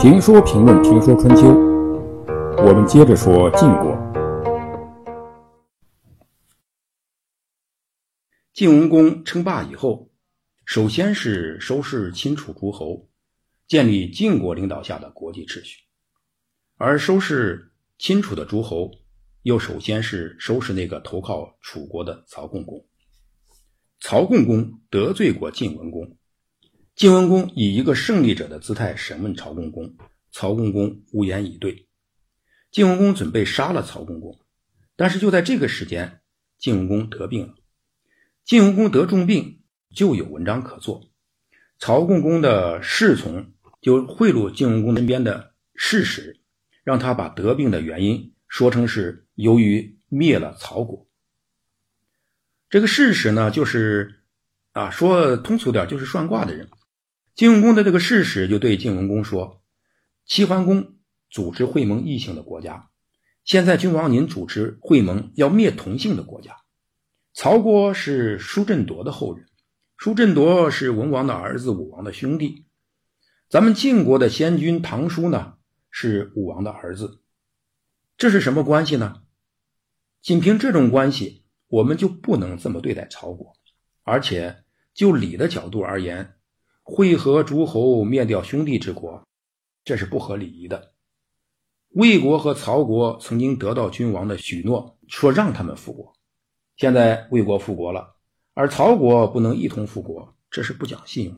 [0.00, 1.48] 评说评论评说春秋，
[2.64, 3.94] 我们接着说晋国。
[8.54, 10.10] 晋文公称霸以后，
[10.64, 13.08] 首先是收拾秦楚诸侯，
[13.68, 15.78] 建立晋国领导下的国际秩序；
[16.76, 18.90] 而收拾秦楚的诸侯，
[19.42, 22.82] 又首先是收拾那个投靠楚国的曹共公。
[24.00, 26.16] 曹共公得罪过晋文公，
[26.96, 29.94] 晋文公以一个胜利者的姿态审问曹共公，
[30.32, 31.86] 曹共公无言以对。
[32.70, 34.38] 晋文公准备杀了曹共公，
[34.96, 36.20] 但是就在这个时间，
[36.58, 37.54] 晋文公得病了。
[38.42, 39.60] 晋文公得重病，
[39.94, 41.10] 就有文章可做。
[41.78, 46.40] 曹共公的侍从就贿赂晋文公身边的侍使，
[46.84, 51.06] 让他把得病的原因说成是由于灭了曹国。
[52.70, 54.20] 这个事实呢，就是
[54.70, 56.68] 啊，说通俗点，就是算卦的人。
[57.34, 59.60] 晋文公的这个事实就对晋文公说
[60.24, 60.94] ：“齐桓公
[61.28, 62.88] 组织会盟异姓的国家，
[63.44, 66.58] 现在君王您主持会盟要灭同姓的国家。
[67.34, 69.48] 曹国是叔振铎的后人，
[69.96, 72.66] 叔振铎是文王的儿子，武王的兄弟。
[73.48, 75.54] 咱们晋国的先君唐叔呢，
[75.90, 77.20] 是武王的儿子。
[78.16, 79.22] 这是什么关系呢？
[80.22, 81.38] 仅凭这种关系。”
[81.70, 83.54] 我们就不能这么对待曹国，
[84.02, 86.34] 而且就礼的角度而言，
[86.82, 89.24] 会合诸侯灭掉兄弟之国，
[89.84, 90.92] 这是不合礼仪的。
[91.90, 96.12] 魏国和曹国曾经得到君王的许诺，说让他们复国，
[96.76, 98.16] 现在魏国复国了，
[98.52, 101.36] 而曹国不能一同复国，这是不讲信用。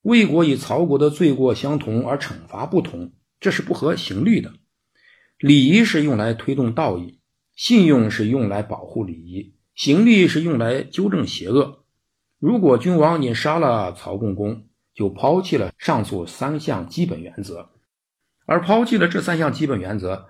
[0.00, 4.54] 魏国与曹国的罪过相同，而惩罚不同，这是不合刑律的。
[5.38, 7.20] 礼仪是用来推动道义。
[7.54, 11.84] 信用是用来保护礼仪，刑律是用来纠正邪恶。
[12.38, 17.70] 如果君王你杀了曹共公，就抛弃了上述三项基本原则，
[18.44, 20.26] 而抛弃了这三项基本原则，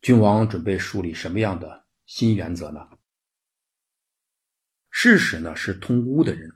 [0.00, 2.88] 君王准备树立什么样的新原则呢？
[4.90, 6.52] 事实呢是通巫的人，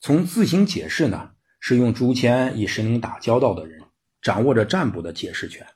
[0.00, 1.30] 从自行解释呢
[1.60, 3.80] 是用竹签与神灵打交道的人，
[4.20, 5.66] 掌握着占卜的解释权，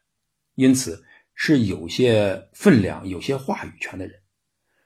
[0.55, 1.03] 因此。
[1.43, 4.21] 是有些分量、有些话语权的人。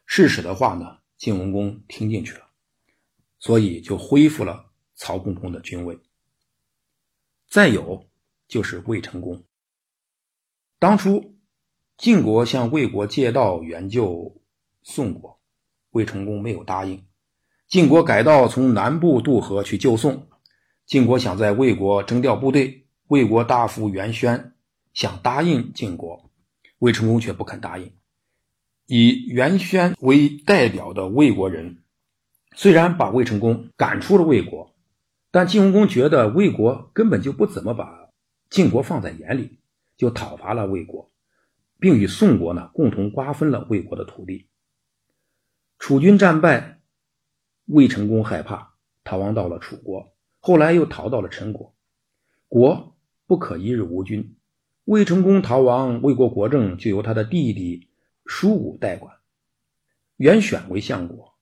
[0.07, 2.47] 事实的话呢，晋文公听进去了，
[3.41, 5.99] 所以就恢复了曹共公的君位。
[7.49, 8.07] 再有
[8.47, 9.43] 就是魏成功。
[10.79, 11.35] 当初
[11.97, 14.41] 晋国向魏国借道援救
[14.85, 15.41] 宋国，
[15.91, 17.05] 魏成功没有答应。
[17.67, 20.29] 晋国改道从南部渡河去救宋，
[20.87, 24.55] 晋国想在魏国征调部队，魏国大夫袁宣
[24.93, 26.24] 想答应晋国。
[26.85, 27.93] 魏成功却不肯答应。
[28.87, 31.79] 以袁轩为代表的魏国人，
[32.55, 34.75] 虽然把魏成功赶出了魏国，
[35.31, 38.11] 但晋文公觉得魏国根本就不怎么把
[38.51, 39.59] 晋国放在眼里，
[39.97, 41.11] 就讨伐了魏国，
[41.81, 44.47] 并与宋国呢共同瓜分了魏国的土地。
[45.79, 46.81] 楚军战败，
[47.65, 48.75] 魏成功害怕，
[49.05, 51.75] 逃亡到了楚国，后来又逃到了陈国。
[52.47, 52.95] 国
[53.27, 54.37] 不可一日无君。
[54.85, 57.89] 魏成功逃亡，魏国国政就由他的弟弟
[58.27, 59.17] 叔武代管，
[60.17, 61.33] 原选为相国。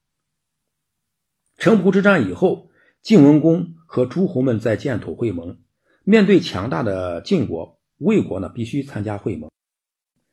[1.57, 2.71] 城濮之战以后，
[3.01, 5.59] 晋文公和诸侯们在建土会盟。
[6.05, 9.51] 面对强大的晋国，魏国呢必须参加会盟，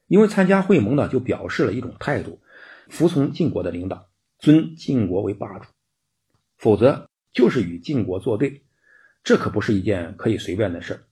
[0.08, 2.40] 因为参加会盟呢就表示了一种态度，
[2.90, 5.68] 服从晋国的领导，尊晋国为霸主，
[6.58, 8.64] 否则就是与晋国作对，
[9.24, 11.08] 这可不是一件可以随便的事。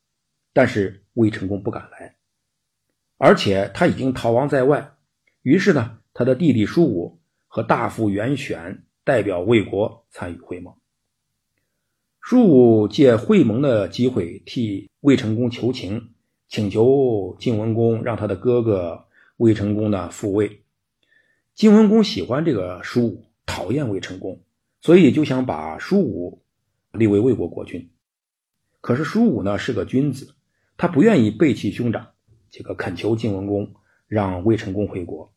[0.54, 2.16] 但是魏成功不敢来，
[3.18, 4.94] 而且他已经逃亡在外。
[5.42, 10.76] 于是呢，他的弟弟叔武和大夫袁选代表魏国参与会盟。
[12.22, 16.14] 叔武借会盟的机会替魏成功求情，
[16.50, 19.08] 请求晋文公让他的哥哥
[19.38, 20.62] 魏成功呢复位。
[21.56, 24.40] 晋文公喜欢这个叔武，讨厌魏成功，
[24.82, 26.44] 所以就想把叔武
[26.92, 27.90] 立为魏国国君。
[28.82, 30.36] 可是叔武呢是个君子。
[30.78, 32.10] 他不愿意背弃兄长，
[32.52, 33.74] 这个恳求晋文公
[34.08, 35.34] 让魏成功回国。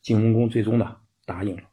[0.00, 1.64] 晋文公最终呢答应了。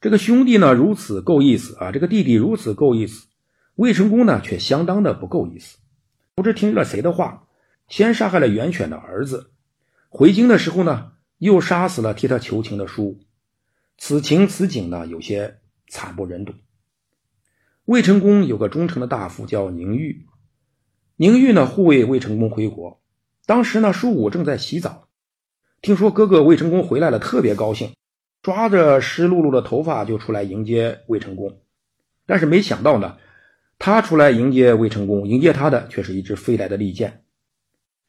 [0.00, 3.28] 这个兄弟呢如此够意思啊，这个弟弟如此够意思，
[3.76, 5.78] 魏成功呢却相当的不够意思。
[6.34, 7.46] 不知听了谁的话，
[7.88, 9.52] 先杀害了袁选的儿子，
[10.08, 13.20] 回京的时候呢又杀死了替他求情的叔。
[13.98, 15.58] 此情此景呢有些
[15.88, 16.52] 惨不忍睹。
[17.84, 20.26] 魏成功有个忠诚的大夫叫宁玉。
[21.18, 23.00] 宁玉呢护卫魏成功回国，
[23.46, 25.08] 当时呢叔武正在洗澡，
[25.80, 27.94] 听说哥哥魏成功回来了，特别高兴，
[28.42, 31.58] 抓着湿漉漉的头发就出来迎接魏成功。
[32.26, 33.16] 但是没想到呢，
[33.78, 37.22] 他出来迎接魏成功，迎接他的却是一支飞来的利箭，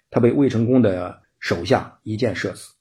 [0.10, 2.74] 他被魏成功的手下一箭射死。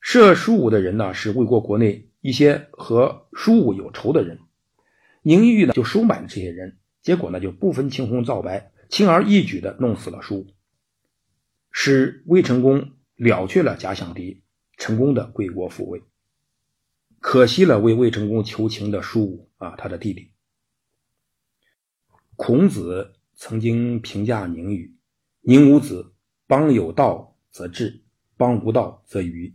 [0.00, 4.40] 射舒武的人呢，是魏国国内一些和舒武有仇的人，
[5.22, 10.46] 宁玉呢就收买了这些人，结果呢就不分青红皂白，轻而易举的弄死了舒武，
[11.70, 14.42] 使魏成功了却了假想敌，
[14.76, 16.02] 成功的归国复位。
[17.20, 20.32] 可惜了为魏成功求情的舒武啊，他的弟弟。
[22.34, 24.96] 孔子曾经评价宁语
[25.42, 26.14] ：“宁无子，
[26.46, 28.02] 邦有道则治，
[28.36, 29.54] 邦无道则愚。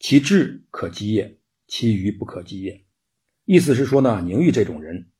[0.00, 1.38] 其治可击也，
[1.68, 2.84] 其愚不可击也。”
[3.44, 5.10] 意思是说呢，宁玉这种人，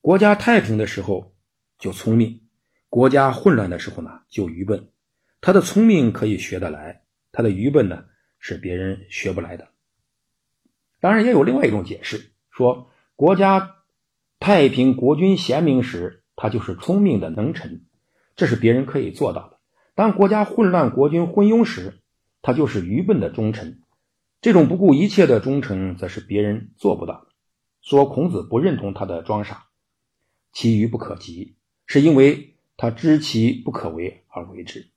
[0.00, 1.34] 国家太平的时候
[1.78, 2.43] 就聪明，
[2.94, 4.88] 国家混乱的时候呢就愚笨。
[5.40, 7.02] 他的聪明可以学得来，
[7.32, 8.04] 他的愚笨呢
[8.38, 9.66] 是别人学不来的。
[11.00, 13.78] 当然，也有另外一种解释，说国家
[14.38, 17.84] 太平、国君贤明时，他就是聪明的能臣，
[18.36, 19.56] 这是别人可以做到的；
[19.96, 21.98] 当国家混乱、国君昏庸时，
[22.42, 23.80] 他就是愚笨的忠臣。
[24.40, 27.26] 这种不顾一切的忠诚，则是别人做不到的。
[27.82, 29.66] 说孔子不认同他的装傻，
[30.52, 31.56] 其愚不可及，
[31.86, 34.93] 是因为他知其不可为而为之。